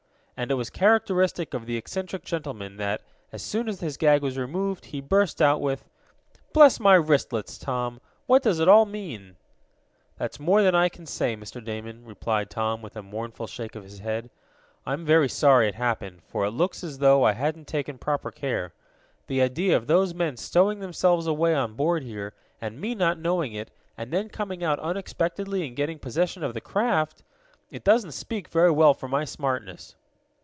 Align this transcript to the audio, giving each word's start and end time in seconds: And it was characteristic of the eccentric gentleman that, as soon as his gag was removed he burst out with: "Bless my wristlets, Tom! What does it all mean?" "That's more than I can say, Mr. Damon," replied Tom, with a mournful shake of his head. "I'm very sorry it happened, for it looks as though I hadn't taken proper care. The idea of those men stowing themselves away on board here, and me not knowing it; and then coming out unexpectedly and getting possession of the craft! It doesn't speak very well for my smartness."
And 0.37 0.49
it 0.49 0.55
was 0.55 0.71
characteristic 0.71 1.53
of 1.53 1.67
the 1.67 1.77
eccentric 1.77 2.23
gentleman 2.23 2.77
that, 2.77 3.03
as 3.31 3.43
soon 3.43 3.69
as 3.69 3.79
his 3.79 3.95
gag 3.95 4.23
was 4.23 4.39
removed 4.39 4.85
he 4.85 4.99
burst 4.99 5.39
out 5.39 5.61
with: 5.61 5.87
"Bless 6.51 6.79
my 6.79 6.95
wristlets, 6.95 7.59
Tom! 7.59 8.01
What 8.25 8.41
does 8.41 8.59
it 8.59 8.67
all 8.67 8.87
mean?" 8.87 9.35
"That's 10.17 10.39
more 10.39 10.63
than 10.63 10.73
I 10.73 10.89
can 10.89 11.05
say, 11.05 11.37
Mr. 11.37 11.63
Damon," 11.63 12.05
replied 12.05 12.49
Tom, 12.49 12.81
with 12.81 12.95
a 12.95 13.03
mournful 13.03 13.45
shake 13.45 13.75
of 13.75 13.83
his 13.83 13.99
head. 13.99 14.31
"I'm 14.83 15.05
very 15.05 15.29
sorry 15.29 15.67
it 15.67 15.75
happened, 15.75 16.23
for 16.27 16.43
it 16.43 16.49
looks 16.51 16.83
as 16.83 16.97
though 16.97 17.23
I 17.23 17.33
hadn't 17.33 17.67
taken 17.67 17.99
proper 17.99 18.31
care. 18.31 18.73
The 19.27 19.43
idea 19.43 19.77
of 19.77 19.85
those 19.85 20.15
men 20.15 20.37
stowing 20.37 20.79
themselves 20.79 21.27
away 21.27 21.53
on 21.53 21.75
board 21.75 22.01
here, 22.01 22.33
and 22.59 22.81
me 22.81 22.95
not 22.95 23.19
knowing 23.19 23.53
it; 23.53 23.69
and 23.95 24.11
then 24.11 24.27
coming 24.27 24.63
out 24.63 24.79
unexpectedly 24.79 25.67
and 25.67 25.75
getting 25.77 25.99
possession 25.99 26.41
of 26.41 26.55
the 26.55 26.61
craft! 26.61 27.21
It 27.69 27.83
doesn't 27.83 28.13
speak 28.13 28.47
very 28.47 28.71
well 28.71 28.95
for 28.95 29.07
my 29.07 29.23
smartness." 29.23 29.95